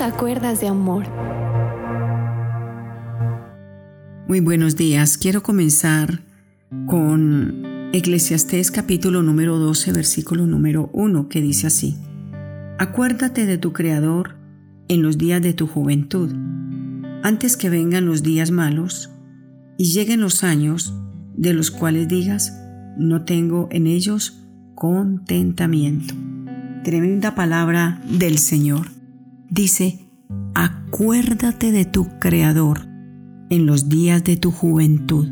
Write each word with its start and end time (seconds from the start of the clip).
Acuerdas 0.00 0.60
de 0.60 0.68
amor. 0.68 1.04
Muy 4.26 4.40
buenos 4.40 4.74
días. 4.74 5.18
Quiero 5.18 5.42
comenzar 5.42 6.22
con 6.86 7.90
Eclesiastés 7.92 8.70
capítulo 8.70 9.22
número 9.22 9.58
12, 9.58 9.92
versículo 9.92 10.46
número 10.46 10.88
1, 10.92 11.28
que 11.28 11.42
dice 11.42 11.66
así. 11.66 11.98
Acuérdate 12.78 13.44
de 13.44 13.58
tu 13.58 13.72
Creador 13.72 14.36
en 14.88 15.02
los 15.02 15.18
días 15.18 15.42
de 15.42 15.52
tu 15.52 15.66
juventud, 15.66 16.32
antes 17.22 17.56
que 17.56 17.70
vengan 17.70 18.06
los 18.06 18.22
días 18.22 18.50
malos 18.50 19.10
y 19.78 19.92
lleguen 19.92 20.20
los 20.20 20.42
años 20.42 20.94
de 21.36 21.52
los 21.52 21.70
cuales 21.70 22.08
digas, 22.08 22.58
no 22.96 23.24
tengo 23.24 23.68
en 23.70 23.86
ellos 23.86 24.42
contentamiento. 24.74 26.14
Tremenda 26.82 27.34
palabra 27.34 28.00
del 28.08 28.38
Señor. 28.38 29.01
Dice, 29.54 30.08
acuérdate 30.54 31.72
de 31.72 31.84
tu 31.84 32.08
Creador 32.18 32.88
en 33.50 33.66
los 33.66 33.90
días 33.90 34.24
de 34.24 34.38
tu 34.38 34.50
juventud, 34.50 35.28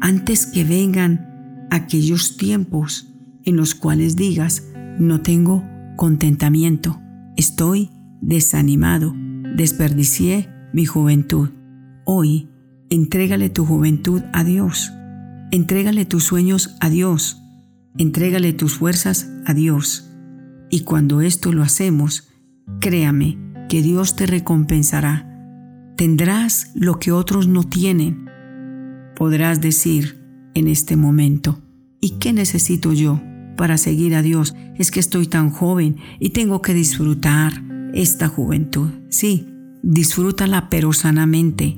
antes 0.00 0.46
que 0.46 0.64
vengan 0.64 1.66
aquellos 1.70 2.38
tiempos 2.38 3.12
en 3.44 3.58
los 3.58 3.74
cuales 3.74 4.16
digas, 4.16 4.66
no 4.98 5.20
tengo 5.20 5.62
contentamiento, 5.98 6.98
estoy 7.36 7.90
desanimado, 8.22 9.14
desperdicié 9.54 10.48
mi 10.72 10.86
juventud. 10.86 11.50
Hoy, 12.06 12.48
entrégale 12.88 13.50
tu 13.50 13.66
juventud 13.66 14.22
a 14.32 14.44
Dios, 14.44 14.94
entrégale 15.50 16.06
tus 16.06 16.24
sueños 16.24 16.74
a 16.80 16.88
Dios, 16.88 17.42
entrégale 17.98 18.54
tus 18.54 18.78
fuerzas 18.78 19.30
a 19.44 19.52
Dios. 19.52 20.10
Y 20.70 20.84
cuando 20.84 21.20
esto 21.20 21.52
lo 21.52 21.62
hacemos, 21.62 22.30
créame 22.80 23.47
que 23.68 23.82
Dios 23.82 24.16
te 24.16 24.26
recompensará. 24.26 25.26
Tendrás 25.96 26.70
lo 26.74 26.98
que 26.98 27.12
otros 27.12 27.48
no 27.48 27.64
tienen. 27.64 28.28
Podrás 29.16 29.60
decir 29.60 30.24
en 30.54 30.68
este 30.68 30.96
momento, 30.96 31.60
¿y 32.00 32.18
qué 32.18 32.32
necesito 32.32 32.92
yo 32.92 33.20
para 33.56 33.78
seguir 33.78 34.14
a 34.14 34.22
Dios? 34.22 34.54
Es 34.76 34.90
que 34.90 35.00
estoy 35.00 35.26
tan 35.26 35.50
joven 35.50 35.96
y 36.18 36.30
tengo 36.30 36.62
que 36.62 36.74
disfrutar 36.74 37.62
esta 37.94 38.28
juventud. 38.28 38.90
Sí, 39.10 39.48
disfrútala 39.82 40.68
pero 40.70 40.92
sanamente, 40.92 41.76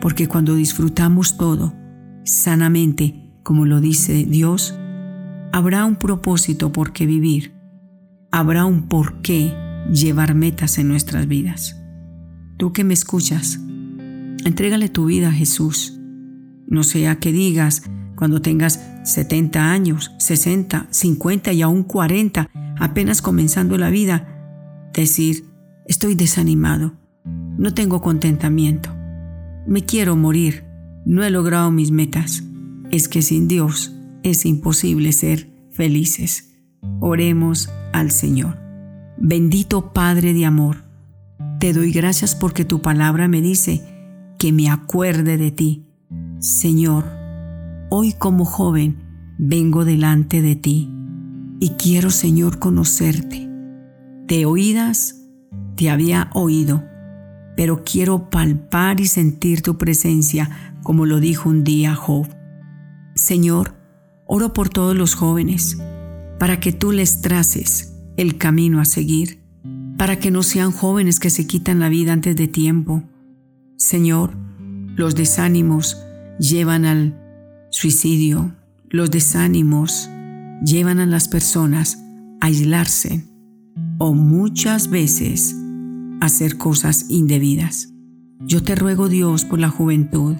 porque 0.00 0.28
cuando 0.28 0.54
disfrutamos 0.54 1.36
todo 1.36 1.74
sanamente, 2.24 3.30
como 3.42 3.66
lo 3.66 3.80
dice 3.80 4.24
Dios, 4.24 4.78
habrá 5.52 5.84
un 5.84 5.96
propósito 5.96 6.72
por 6.72 6.92
qué 6.92 7.06
vivir, 7.06 7.54
habrá 8.30 8.64
un 8.64 8.88
por 8.88 9.22
qué 9.22 9.52
llevar 9.92 10.34
metas 10.34 10.78
en 10.78 10.88
nuestras 10.88 11.26
vidas. 11.26 11.76
Tú 12.56 12.72
que 12.72 12.84
me 12.84 12.94
escuchas, 12.94 13.58
entrégale 14.44 14.88
tu 14.88 15.06
vida 15.06 15.28
a 15.28 15.32
Jesús. 15.32 15.98
No 16.66 16.84
sea 16.84 17.16
que 17.16 17.32
digas, 17.32 17.82
cuando 18.16 18.40
tengas 18.40 18.80
70 19.04 19.72
años, 19.72 20.12
60, 20.18 20.88
50 20.90 21.52
y 21.52 21.62
aún 21.62 21.82
40, 21.82 22.50
apenas 22.78 23.22
comenzando 23.22 23.78
la 23.78 23.90
vida, 23.90 24.90
decir, 24.92 25.46
estoy 25.86 26.14
desanimado, 26.14 26.94
no 27.58 27.74
tengo 27.74 28.00
contentamiento, 28.00 28.90
me 29.66 29.84
quiero 29.84 30.16
morir, 30.16 30.64
no 31.04 31.24
he 31.24 31.30
logrado 31.30 31.70
mis 31.70 31.90
metas. 31.90 32.44
Es 32.90 33.08
que 33.08 33.22
sin 33.22 33.48
Dios 33.48 33.94
es 34.22 34.44
imposible 34.44 35.12
ser 35.12 35.48
felices. 35.70 36.52
Oremos 37.00 37.70
al 37.92 38.10
Señor. 38.10 38.69
Bendito 39.22 39.92
Padre 39.92 40.32
de 40.32 40.46
amor, 40.46 40.82
te 41.58 41.74
doy 41.74 41.92
gracias 41.92 42.34
porque 42.34 42.64
tu 42.64 42.80
palabra 42.80 43.28
me 43.28 43.42
dice 43.42 43.84
que 44.38 44.50
me 44.50 44.70
acuerde 44.70 45.36
de 45.36 45.50
ti. 45.50 45.86
Señor, 46.38 47.04
hoy 47.90 48.14
como 48.14 48.46
joven 48.46 48.96
vengo 49.36 49.84
delante 49.84 50.40
de 50.40 50.56
ti 50.56 50.90
y 51.60 51.72
quiero, 51.72 52.08
Señor, 52.08 52.58
conocerte 52.58 53.46
de 54.26 54.46
oídas 54.46 55.16
te 55.76 55.90
había 55.90 56.30
oído, 56.32 56.82
pero 57.58 57.84
quiero 57.84 58.30
palpar 58.30 59.00
y 59.00 59.06
sentir 59.06 59.60
tu 59.60 59.76
presencia, 59.76 60.72
como 60.82 61.04
lo 61.04 61.20
dijo 61.20 61.50
un 61.50 61.62
día 61.62 61.94
Job. 61.94 62.26
Señor, 63.14 63.74
oro 64.24 64.54
por 64.54 64.70
todos 64.70 64.96
los 64.96 65.14
jóvenes, 65.14 65.76
para 66.38 66.58
que 66.58 66.72
tú 66.72 66.90
les 66.90 67.20
traces 67.20 67.99
el 68.16 68.36
camino 68.36 68.80
a 68.80 68.84
seguir, 68.84 69.40
para 69.96 70.18
que 70.18 70.30
no 70.30 70.42
sean 70.42 70.72
jóvenes 70.72 71.20
que 71.20 71.30
se 71.30 71.46
quitan 71.46 71.80
la 71.80 71.88
vida 71.88 72.12
antes 72.12 72.36
de 72.36 72.48
tiempo. 72.48 73.02
Señor, 73.76 74.36
los 74.96 75.14
desánimos 75.14 75.98
llevan 76.38 76.84
al 76.84 77.18
suicidio, 77.70 78.54
los 78.88 79.10
desánimos 79.10 80.08
llevan 80.64 81.00
a 81.00 81.06
las 81.06 81.28
personas 81.28 82.02
a 82.40 82.46
aislarse, 82.46 83.24
o 83.98 84.14
muchas 84.14 84.88
veces 84.88 85.54
hacer 86.20 86.56
cosas 86.56 87.06
indebidas. 87.08 87.92
Yo 88.40 88.62
te 88.62 88.74
ruego 88.74 89.08
Dios 89.08 89.44
por 89.44 89.58
la 89.58 89.68
juventud, 89.68 90.36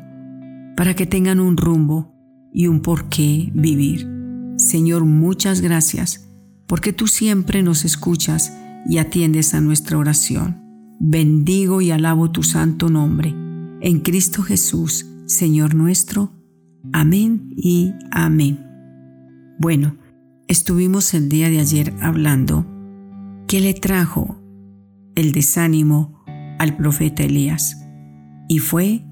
para 0.76 0.94
que 0.94 1.06
tengan 1.06 1.40
un 1.40 1.56
rumbo 1.56 2.14
y 2.52 2.66
un 2.66 2.80
por 2.80 3.08
qué 3.08 3.50
vivir. 3.54 4.08
Señor, 4.56 5.04
muchas 5.04 5.60
gracias, 5.60 6.29
porque 6.70 6.92
tú 6.92 7.08
siempre 7.08 7.64
nos 7.64 7.84
escuchas 7.84 8.56
y 8.86 8.98
atiendes 8.98 9.54
a 9.54 9.60
nuestra 9.60 9.98
oración. 9.98 10.62
Bendigo 11.00 11.80
y 11.80 11.90
alabo 11.90 12.30
tu 12.30 12.44
santo 12.44 12.88
nombre. 12.88 13.34
En 13.80 13.98
Cristo 13.98 14.42
Jesús, 14.42 15.04
Señor 15.26 15.74
nuestro. 15.74 16.32
Amén 16.92 17.52
y 17.56 17.92
amén. 18.12 18.64
Bueno, 19.58 19.96
estuvimos 20.46 21.12
el 21.12 21.28
día 21.28 21.50
de 21.50 21.58
ayer 21.58 21.92
hablando 22.00 22.64
¿Qué 23.48 23.58
le 23.58 23.74
trajo 23.74 24.40
el 25.16 25.32
desánimo 25.32 26.22
al 26.60 26.76
profeta 26.76 27.24
Elías? 27.24 27.84
Y 28.48 28.60
fue 28.60 29.04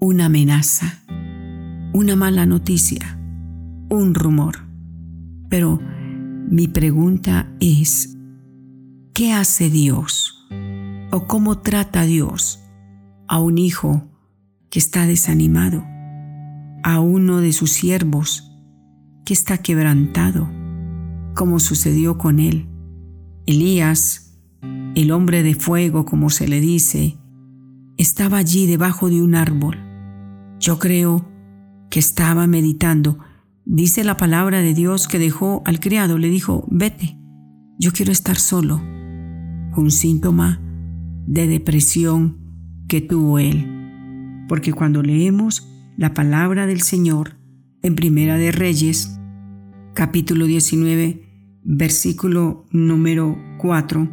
una 0.00 0.26
amenaza, 0.26 1.02
una 1.94 2.14
mala 2.14 2.44
noticia, 2.44 3.18
un 3.88 4.14
rumor. 4.14 4.58
Pero 5.48 5.80
mi 6.48 6.68
pregunta 6.68 7.52
es, 7.60 8.16
¿qué 9.14 9.32
hace 9.32 9.70
Dios? 9.70 10.46
¿O 11.10 11.26
cómo 11.26 11.58
trata 11.58 12.04
Dios 12.04 12.60
a 13.28 13.40
un 13.40 13.58
hijo 13.58 14.08
que 14.70 14.78
está 14.78 15.06
desanimado? 15.06 15.84
A 16.82 17.00
uno 17.00 17.40
de 17.40 17.52
sus 17.52 17.72
siervos 17.72 18.50
que 19.24 19.32
está 19.32 19.58
quebrantado, 19.58 20.48
como 21.34 21.60
sucedió 21.60 22.18
con 22.18 22.40
él 22.40 22.68
Elías, 23.46 24.38
el 24.94 25.12
hombre 25.12 25.42
de 25.42 25.54
fuego 25.54 26.06
como 26.06 26.30
se 26.30 26.48
le 26.48 26.60
dice, 26.60 27.18
estaba 27.98 28.38
allí 28.38 28.66
debajo 28.66 29.10
de 29.10 29.22
un 29.22 29.34
árbol. 29.34 29.76
Yo 30.58 30.78
creo 30.78 31.28
que 31.90 31.98
estaba 31.98 32.46
meditando. 32.46 33.18
Dice 33.66 34.04
la 34.04 34.18
palabra 34.18 34.60
de 34.60 34.74
Dios 34.74 35.08
que 35.08 35.18
dejó 35.18 35.62
al 35.64 35.80
criado, 35.80 36.18
le 36.18 36.28
dijo, 36.28 36.66
vete, 36.70 37.16
yo 37.78 37.92
quiero 37.92 38.12
estar 38.12 38.36
solo. 38.36 38.76
Un 39.76 39.90
síntoma 39.90 40.60
de 41.26 41.46
depresión 41.46 42.38
que 42.88 43.00
tuvo 43.00 43.38
él. 43.38 44.44
Porque 44.48 44.74
cuando 44.74 45.02
leemos 45.02 45.66
la 45.96 46.12
palabra 46.12 46.66
del 46.66 46.82
Señor 46.82 47.38
en 47.82 47.94
Primera 47.94 48.36
de 48.36 48.52
Reyes, 48.52 49.18
capítulo 49.94 50.44
19, 50.44 51.60
versículo 51.64 52.66
número 52.70 53.38
4, 53.58 54.10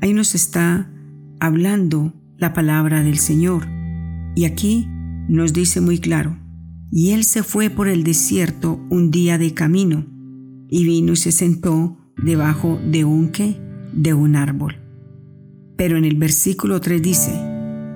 ahí 0.00 0.12
nos 0.12 0.36
está 0.36 0.92
hablando 1.40 2.14
la 2.38 2.52
palabra 2.52 3.02
del 3.02 3.18
Señor. 3.18 3.66
Y 4.36 4.44
aquí 4.44 4.86
nos 5.28 5.52
dice 5.52 5.80
muy 5.80 5.98
claro, 5.98 6.38
y 6.92 7.12
él 7.12 7.24
se 7.24 7.42
fue 7.42 7.70
por 7.70 7.88
el 7.88 8.04
desierto 8.04 8.78
un 8.90 9.10
día 9.10 9.38
de 9.38 9.54
camino, 9.54 10.06
y 10.68 10.84
vino 10.84 11.14
y 11.14 11.16
se 11.16 11.32
sentó 11.32 11.98
debajo 12.22 12.78
de 12.88 13.04
un 13.04 13.30
qué, 13.30 13.56
de 13.94 14.12
un 14.12 14.36
árbol. 14.36 14.76
Pero 15.76 15.96
en 15.96 16.04
el 16.04 16.16
versículo 16.16 16.80
3 16.82 17.02
dice, 17.02 17.32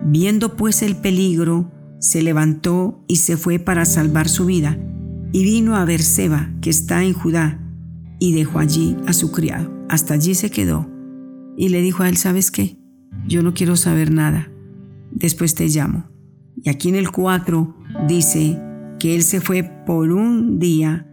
viendo 0.06 0.56
pues 0.56 0.82
el 0.82 0.96
peligro, 0.96 1.70
se 2.00 2.22
levantó 2.22 3.04
y 3.06 3.16
se 3.16 3.36
fue 3.36 3.58
para 3.58 3.84
salvar 3.84 4.30
su 4.30 4.46
vida, 4.46 4.78
y 5.30 5.44
vino 5.44 5.76
a 5.76 5.84
Berseba, 5.84 6.50
que 6.62 6.70
está 6.70 7.04
en 7.04 7.12
Judá, 7.12 7.62
y 8.18 8.32
dejó 8.32 8.60
allí 8.60 8.96
a 9.06 9.12
su 9.12 9.30
criado. 9.30 9.70
Hasta 9.90 10.14
allí 10.14 10.34
se 10.34 10.50
quedó 10.50 10.90
y 11.56 11.68
le 11.68 11.80
dijo 11.82 12.02
a 12.02 12.08
él, 12.08 12.16
¿sabes 12.16 12.50
qué? 12.50 12.78
Yo 13.26 13.42
no 13.42 13.54
quiero 13.54 13.76
saber 13.76 14.10
nada. 14.10 14.50
Después 15.10 15.54
te 15.54 15.68
llamo. 15.68 16.08
Y 16.62 16.68
aquí 16.70 16.88
en 16.88 16.96
el 16.96 17.10
4 17.10 17.76
dice 18.08 18.60
que 19.06 19.14
él 19.14 19.22
se 19.22 19.40
fue 19.40 19.62
por 19.62 20.10
un 20.10 20.58
día 20.58 21.06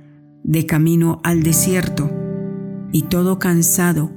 de 0.43 0.65
camino 0.65 1.21
al 1.23 1.43
desierto 1.43 2.09
y 2.91 3.03
todo 3.03 3.37
cansado 3.37 4.11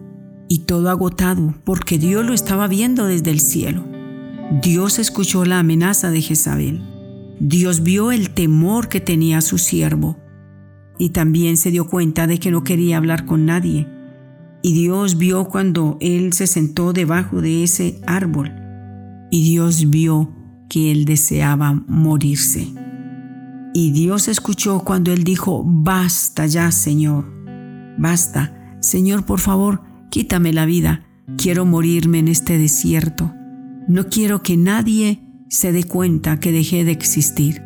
y 0.48 0.60
todo 0.60 0.88
agotado 0.88 1.54
porque 1.62 1.98
Dios 1.98 2.24
lo 2.24 2.32
estaba 2.32 2.68
viendo 2.68 3.04
desde 3.04 3.32
el 3.32 3.38
cielo. 3.38 3.84
Dios 4.62 4.98
escuchó 4.98 5.44
la 5.44 5.58
amenaza 5.58 6.10
de 6.10 6.22
Jezabel. 6.22 6.80
Dios 7.38 7.82
vio 7.82 8.12
el 8.12 8.30
temor 8.30 8.88
que 8.88 9.02
tenía 9.02 9.42
su 9.42 9.58
siervo 9.58 10.16
y 10.98 11.10
también 11.10 11.58
se 11.58 11.70
dio 11.70 11.86
cuenta 11.86 12.26
de 12.26 12.38
que 12.38 12.50
no 12.50 12.64
quería 12.64 12.96
hablar 12.96 13.26
con 13.26 13.44
nadie. 13.44 13.86
Y 14.62 14.72
Dios 14.72 15.18
vio 15.18 15.48
cuando 15.48 15.98
él 16.00 16.32
se 16.32 16.46
sentó 16.46 16.94
debajo 16.94 17.42
de 17.42 17.62
ese 17.62 18.00
árbol 18.06 18.54
y 19.30 19.44
Dios 19.44 19.90
vio 19.90 20.32
que 20.70 20.90
él 20.90 21.04
deseaba 21.04 21.74
morirse. 21.86 22.85
Y 23.78 23.90
Dios 23.90 24.26
escuchó 24.28 24.80
cuando 24.84 25.12
él 25.12 25.22
dijo, 25.22 25.62
basta 25.62 26.46
ya, 26.46 26.72
Señor, 26.72 27.26
basta, 27.98 28.78
Señor, 28.80 29.26
por 29.26 29.38
favor, 29.38 29.82
quítame 30.08 30.54
la 30.54 30.64
vida, 30.64 31.04
quiero 31.36 31.66
morirme 31.66 32.20
en 32.20 32.28
este 32.28 32.56
desierto. 32.56 33.34
No 33.86 34.08
quiero 34.08 34.42
que 34.42 34.56
nadie 34.56 35.20
se 35.50 35.72
dé 35.72 35.84
cuenta 35.84 36.40
que 36.40 36.52
dejé 36.52 36.86
de 36.86 36.92
existir. 36.92 37.62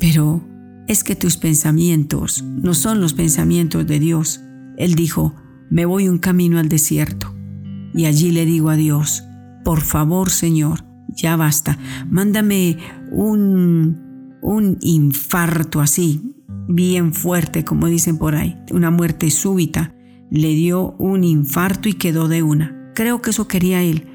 Pero 0.00 0.42
es 0.86 1.04
que 1.04 1.14
tus 1.14 1.36
pensamientos 1.36 2.42
no 2.42 2.72
son 2.72 3.02
los 3.02 3.12
pensamientos 3.12 3.86
de 3.86 3.98
Dios. 3.98 4.40
Él 4.78 4.94
dijo, 4.94 5.34
me 5.68 5.84
voy 5.84 6.08
un 6.08 6.16
camino 6.16 6.58
al 6.58 6.70
desierto. 6.70 7.34
Y 7.92 8.06
allí 8.06 8.30
le 8.30 8.46
digo 8.46 8.70
a 8.70 8.76
Dios, 8.76 9.24
por 9.62 9.82
favor 9.82 10.30
Señor, 10.30 10.86
ya 11.08 11.36
basta, 11.36 11.78
mándame 12.08 12.78
un, 13.12 14.03
un 14.44 14.78
infarto 14.80 15.80
así, 15.80 16.36
bien 16.68 17.12
fuerte, 17.12 17.64
como 17.64 17.88
dicen 17.88 18.18
por 18.18 18.36
ahí, 18.36 18.56
una 18.70 18.92
muerte 18.92 19.30
súbita. 19.30 19.92
Le 20.30 20.54
dio 20.54 20.92
un 20.98 21.24
infarto 21.24 21.88
y 21.88 21.94
quedó 21.94 22.28
de 22.28 22.44
una. 22.44 22.92
Creo 22.94 23.20
que 23.20 23.30
eso 23.30 23.48
quería 23.48 23.82
él 23.82 24.06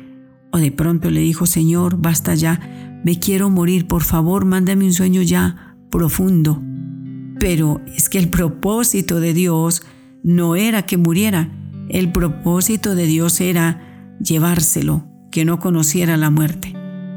o 0.52 0.58
de 0.58 0.72
pronto 0.72 1.12
le 1.12 1.22
dijo, 1.22 1.46
Señor, 1.46 1.98
basta 1.98 2.34
ya, 2.36 3.02
me 3.04 3.20
quiero 3.20 3.50
morir, 3.50 3.88
por 3.88 4.04
favor, 4.04 4.46
mándame 4.46 4.86
un 4.86 4.94
sueño 4.94 5.22
ya 5.22 5.76
profundo. 5.92 6.62
Pero 7.40 7.82
es 7.96 8.10
que 8.10 8.20
el 8.20 8.30
propósito 8.30 9.20
de 9.20 9.34
Dios 9.34 9.84
no 10.24 10.56
era 10.56 10.86
que 10.86 10.98
muriera, 10.98 11.50
el 11.90 12.12
propósito 12.12 12.96
de 12.96 13.06
Dios 13.06 13.40
era 13.42 14.18
llevárselo, 14.20 15.08
que 15.32 15.46
no 15.46 15.60
conociera 15.60 16.18
la 16.18 16.30
muerte. 16.30 16.74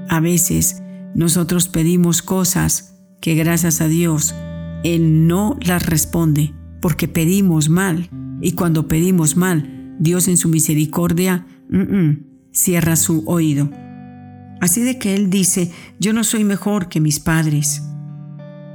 A 0.08 0.20
veces 0.20 0.82
nosotros 1.15 1.69
pedimos 1.69 2.23
cosas 2.23 2.92
que 3.23 3.35
gracias 3.35 3.81
a 3.81 3.89
Dios 3.89 4.35
Él 4.85 5.27
no 5.27 5.57
las 5.63 5.87
responde 5.87 6.53
porque 6.83 7.09
pedimos 7.09 7.71
mal. 7.71 8.11
Y 8.43 8.53
cuando 8.53 8.89
pedimos 8.89 9.37
mal, 9.37 9.95
Dios 9.99 10.27
en 10.29 10.37
su 10.37 10.49
misericordia 10.49 11.47
cierra 12.51 12.97
su 12.97 13.23
oído. 13.27 13.71
Así 14.61 14.83
de 14.83 14.99
que 14.99 15.15
él 15.15 15.31
dice, 15.31 15.71
yo 15.99 16.13
no 16.13 16.25
soy 16.25 16.45
mejor 16.45 16.89
que 16.89 17.01
mis 17.01 17.21
padres. 17.21 17.83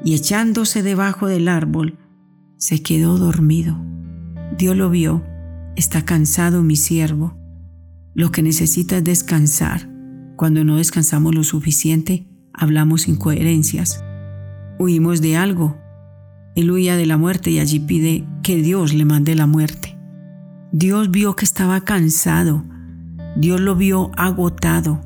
Y 0.03 0.15
echándose 0.15 0.81
debajo 0.81 1.27
del 1.27 1.49
árbol, 1.49 1.97
se 2.55 2.81
quedó 2.81 3.17
dormido. 3.17 3.77
Dios 4.57 4.77
lo 4.77 4.89
vio, 4.89 5.23
está 5.75 6.05
cansado 6.05 6.63
mi 6.63 6.77
siervo. 6.77 7.37
Lo 8.13 8.31
que 8.31 8.41
necesita 8.41 8.97
es 8.97 9.03
descansar. 9.03 9.89
Cuando 10.37 10.63
no 10.63 10.77
descansamos 10.77 11.35
lo 11.35 11.43
suficiente, 11.43 12.27
hablamos 12.53 13.09
incoherencias. 13.09 14.03
Huimos 14.79 15.21
de 15.21 15.37
algo. 15.37 15.77
Él 16.55 16.71
huía 16.71 16.95
de 16.95 17.05
la 17.05 17.17
muerte 17.17 17.51
y 17.51 17.59
allí 17.59 17.79
pide 17.79 18.25
que 18.43 18.61
Dios 18.61 18.93
le 18.93 19.05
mande 19.05 19.35
la 19.35 19.47
muerte. 19.47 19.97
Dios 20.71 21.11
vio 21.11 21.35
que 21.35 21.45
estaba 21.45 21.81
cansado, 21.81 22.63
Dios 23.35 23.61
lo 23.61 23.75
vio 23.75 24.11
agotado 24.17 25.01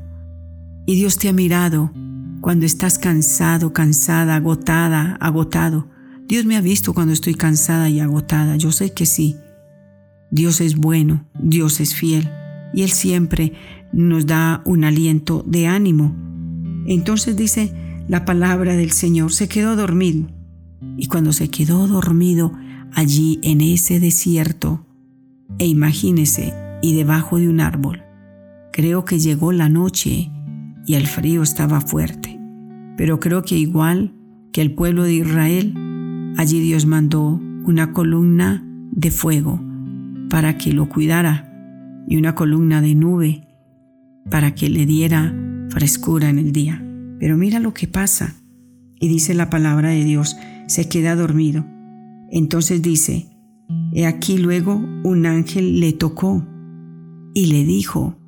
y 0.86 0.96
Dios 0.96 1.16
te 1.18 1.28
ha 1.28 1.32
mirado 1.32 1.92
cuando 2.40 2.66
estás 2.66 2.98
cansado, 2.98 3.72
cansada, 3.72 4.36
agotada, 4.36 5.16
agotado. 5.20 5.88
Dios 6.26 6.44
me 6.44 6.56
ha 6.56 6.60
visto 6.60 6.92
cuando 6.94 7.12
estoy 7.12 7.34
cansada 7.34 7.88
y 7.88 8.00
agotada. 8.00 8.56
Yo 8.56 8.72
sé 8.72 8.92
que 8.92 9.06
sí. 9.06 9.36
Dios 10.30 10.60
es 10.60 10.76
bueno, 10.76 11.28
Dios 11.38 11.80
es 11.80 11.94
fiel 11.94 12.30
y 12.74 12.82
Él 12.82 12.90
siempre 12.90 13.52
nos 13.92 14.26
da 14.26 14.62
un 14.64 14.84
aliento 14.84 15.44
de 15.46 15.66
ánimo. 15.66 16.16
Entonces 16.86 17.36
dice 17.36 17.72
la 18.08 18.24
palabra 18.24 18.76
del 18.76 18.92
Señor, 18.92 19.32
se 19.32 19.48
quedó 19.48 19.76
dormido. 19.76 20.28
Y 20.96 21.06
cuando 21.06 21.32
se 21.32 21.48
quedó 21.48 21.86
dormido 21.86 22.52
allí 22.92 23.38
en 23.42 23.60
ese 23.60 24.00
desierto, 24.00 24.86
e 25.58 25.66
imagínese, 25.66 26.54
y 26.82 26.94
debajo 26.94 27.38
de 27.38 27.48
un 27.48 27.60
árbol, 27.60 28.02
Creo 28.72 29.04
que 29.04 29.18
llegó 29.18 29.52
la 29.52 29.68
noche 29.68 30.30
y 30.86 30.94
el 30.94 31.06
frío 31.06 31.42
estaba 31.42 31.82
fuerte, 31.82 32.40
pero 32.96 33.20
creo 33.20 33.42
que 33.42 33.58
igual 33.58 34.14
que 34.50 34.62
el 34.62 34.72
pueblo 34.72 35.04
de 35.04 35.12
Israel, 35.12 35.74
allí 36.38 36.58
Dios 36.60 36.86
mandó 36.86 37.38
una 37.66 37.92
columna 37.92 38.64
de 38.90 39.10
fuego 39.10 39.60
para 40.30 40.56
que 40.56 40.72
lo 40.72 40.88
cuidara 40.88 41.52
y 42.08 42.16
una 42.16 42.34
columna 42.34 42.80
de 42.80 42.94
nube 42.94 43.46
para 44.30 44.54
que 44.54 44.70
le 44.70 44.86
diera 44.86 45.34
frescura 45.68 46.30
en 46.30 46.38
el 46.38 46.52
día. 46.52 46.82
Pero 47.22 47.36
mira 47.36 47.60
lo 47.60 47.72
que 47.72 47.86
pasa. 47.86 48.34
Y 48.98 49.06
dice 49.06 49.32
la 49.32 49.48
palabra 49.48 49.90
de 49.90 50.02
Dios, 50.02 50.36
se 50.66 50.88
queda 50.88 51.14
dormido. 51.14 51.64
Entonces 52.32 52.82
dice, 52.82 53.28
he 53.92 54.06
aquí 54.06 54.38
luego 54.38 54.74
un 55.04 55.26
ángel 55.26 55.78
le 55.78 55.92
tocó 55.92 56.44
y 57.32 57.46
le 57.46 57.62
dijo, 57.62 58.18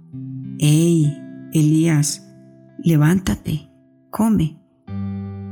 Hey, 0.61 1.12
Elías, 1.52 2.32
levántate, 2.85 3.69
come. 4.11 4.61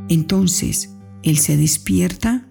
Entonces 0.08 0.96
él 1.24 1.36
se 1.38 1.56
despierta 1.56 2.46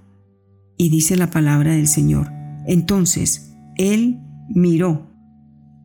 y 0.75 0.89
dice 0.89 1.15
la 1.15 1.31
palabra 1.31 1.71
del 1.71 1.87
Señor. 1.87 2.33
Entonces 2.67 3.55
él 3.77 4.19
miró 4.49 5.09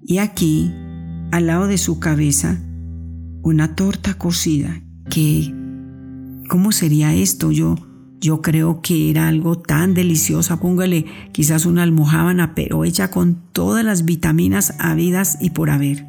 y 0.02 0.18
aquí, 0.18 0.72
al 1.30 1.46
lado 1.46 1.68
de 1.68 1.78
su 1.78 2.00
cabeza, 2.00 2.60
una 3.44 3.76
torta 3.76 4.14
cocida 4.14 4.82
que, 5.10 5.54
¿cómo 6.48 6.72
sería 6.72 7.14
esto? 7.14 7.52
Yo, 7.52 7.76
yo 8.20 8.42
creo 8.42 8.80
que 8.82 9.10
era 9.10 9.28
algo 9.28 9.58
tan 9.58 9.94
deliciosa. 9.94 10.60
Póngale 10.60 11.06
quizás 11.32 11.66
una 11.66 11.82
almohábana, 11.82 12.54
pero 12.54 12.84
hecha 12.84 13.10
con 13.10 13.36
todas 13.52 13.84
las 13.84 14.04
vitaminas 14.04 14.74
habidas 14.78 15.38
y 15.40 15.50
por 15.50 15.70
haber. 15.70 16.06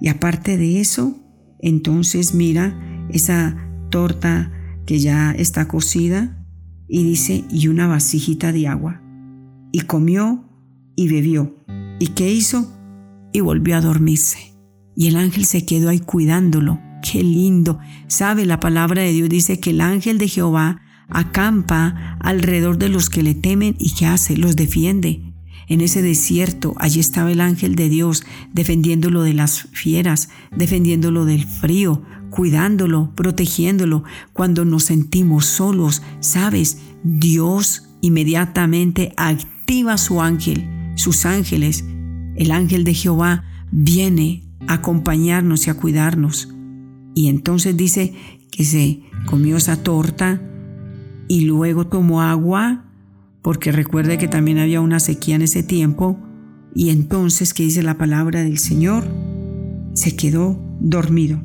Y 0.00 0.08
aparte 0.08 0.56
de 0.56 0.80
eso, 0.80 1.18
entonces 1.58 2.34
mira 2.34 2.78
esa 3.10 3.56
torta 3.90 4.52
que 4.84 4.98
ya 4.98 5.32
está 5.32 5.68
cocida 5.68 6.44
y 6.88 7.04
dice, 7.04 7.44
y 7.50 7.68
una 7.68 7.86
vasijita 7.86 8.52
de 8.52 8.68
agua. 8.68 9.00
Y 9.70 9.82
comió 9.82 10.44
y 10.96 11.08
bebió. 11.08 11.56
¿Y 11.98 12.08
qué 12.08 12.30
hizo? 12.32 12.70
Y 13.32 13.40
volvió 13.40 13.76
a 13.76 13.80
dormirse. 13.80 14.38
Y 14.94 15.08
el 15.08 15.16
ángel 15.16 15.46
se 15.46 15.64
quedó 15.64 15.88
ahí 15.88 16.00
cuidándolo. 16.00 16.78
Qué 17.02 17.22
lindo. 17.22 17.78
Sabe, 18.06 18.46
la 18.46 18.60
palabra 18.60 19.02
de 19.02 19.12
Dios 19.12 19.28
dice 19.28 19.60
que 19.60 19.70
el 19.70 19.80
ángel 19.80 20.18
de 20.18 20.28
Jehová 20.28 20.80
acampa 21.08 22.16
alrededor 22.20 22.78
de 22.78 22.88
los 22.88 23.10
que 23.10 23.22
le 23.22 23.34
temen 23.34 23.74
y 23.78 23.94
que 23.94 24.06
hace, 24.06 24.36
los 24.36 24.56
defiende. 24.56 25.20
En 25.68 25.80
ese 25.80 26.02
desierto, 26.02 26.74
allí 26.78 27.00
estaba 27.00 27.30
el 27.32 27.40
ángel 27.40 27.74
de 27.74 27.88
Dios 27.88 28.24
defendiéndolo 28.52 29.22
de 29.22 29.32
las 29.32 29.68
fieras, 29.72 30.28
defendiéndolo 30.54 31.24
del 31.24 31.44
frío, 31.44 32.02
cuidándolo, 32.30 33.12
protegiéndolo. 33.14 34.04
Cuando 34.32 34.64
nos 34.64 34.84
sentimos 34.84 35.46
solos, 35.46 36.02
sabes, 36.20 36.78
Dios 37.04 37.88
inmediatamente 38.00 39.12
activa 39.16 39.98
su 39.98 40.20
ángel, 40.20 40.68
sus 40.96 41.26
ángeles. 41.26 41.84
El 42.36 42.50
ángel 42.50 42.84
de 42.84 42.94
Jehová 42.94 43.44
viene 43.70 44.44
a 44.66 44.74
acompañarnos 44.74 45.66
y 45.66 45.70
a 45.70 45.74
cuidarnos. 45.74 46.48
Y 47.14 47.28
entonces 47.28 47.76
dice 47.76 48.14
que 48.50 48.64
se 48.64 49.02
comió 49.26 49.56
esa 49.56 49.82
torta 49.82 50.40
y 51.28 51.42
luego 51.42 51.86
tomó 51.86 52.22
agua 52.22 52.84
porque 53.42 53.72
recuerde 53.72 54.18
que 54.18 54.28
también 54.28 54.58
había 54.58 54.80
una 54.80 55.00
sequía 55.00 55.34
en 55.34 55.42
ese 55.42 55.64
tiempo, 55.64 56.18
y 56.74 56.88
entonces, 56.88 57.52
¿qué 57.52 57.64
dice 57.64 57.82
la 57.82 57.98
palabra 57.98 58.42
del 58.42 58.58
Señor? 58.58 59.04
Se 59.94 60.16
quedó 60.16 60.58
dormido. 60.80 61.42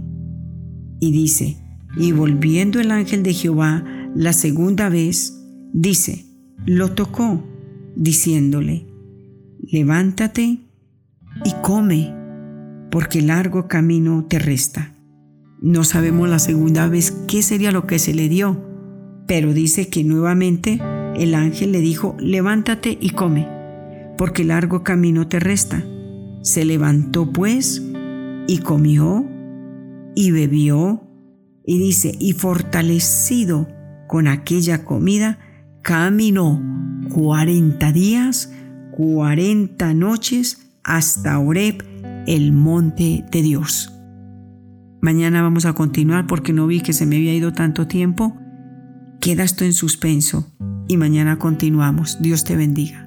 Y 1.00 1.12
dice, 1.12 1.58
y 1.98 2.12
volviendo 2.12 2.80
el 2.80 2.92
ángel 2.92 3.24
de 3.24 3.34
Jehová 3.34 3.84
la 4.16 4.32
segunda 4.32 4.90
vez, 4.90 5.44
dice, 5.74 6.26
lo 6.66 6.94
tocó, 6.94 7.44
diciéndole, 7.96 8.86
levántate 9.60 10.60
y 11.44 11.52
come, 11.62 12.14
porque 12.90 13.22
largo 13.22 13.68
camino 13.68 14.26
te 14.30 14.40
resta. 14.40 14.94
No 15.60 15.84
sabemos 15.84 16.30
la 16.30 16.38
segunda 16.38 16.88
vez 16.88 17.12
qué 17.28 17.42
sería 17.42 17.72
lo 17.72 17.88
que 17.88 17.98
se 17.98 18.14
le 18.14 18.30
dio, 18.30 18.64
pero 19.26 19.54
dice 19.54 19.90
que 19.90 20.04
nuevamente 20.04 20.80
el 21.16 21.34
ángel 21.34 21.72
le 21.72 21.80
dijo, 21.80 22.16
levántate 22.20 22.96
y 23.02 23.10
come, 23.10 23.48
porque 24.20 24.44
largo 24.44 24.84
camino 24.84 25.28
te 25.28 25.40
resta. 25.40 25.84
Se 26.44 26.64
levantó 26.64 27.32
pues 27.34 27.82
y 28.48 28.60
comió 28.60 29.26
y 30.16 30.30
bebió 30.30 31.04
y 31.66 31.80
dice, 31.80 32.16
y 32.20 32.34
fortalecido 32.34 33.68
con 34.08 34.28
aquella 34.28 34.86
comida, 34.86 35.40
caminó 35.82 36.62
cuarenta 37.12 37.92
días, 37.92 38.52
cuarenta 38.92 39.96
noches 39.96 40.70
hasta 40.84 41.40
Oreb, 41.40 41.84
el 42.28 42.54
monte 42.54 43.26
de 43.32 43.42
Dios. 43.42 43.97
Mañana 45.02 45.42
vamos 45.42 45.66
a 45.66 45.74
continuar 45.74 46.28
porque 46.28 46.54
no 46.54 46.68
vi 46.68 46.82
que 46.82 46.94
se 46.94 47.06
me 47.06 47.18
había 47.18 47.34
ido 47.34 47.54
tanto 47.54 47.88
tiempo. 47.88 48.36
Queda 49.20 49.44
esto 49.44 49.64
en 49.64 49.74
suspenso 49.74 50.52
y 50.88 50.98
mañana 50.98 51.38
continuamos. 51.38 52.18
Dios 52.22 52.44
te 52.44 52.56
bendiga. 52.56 53.07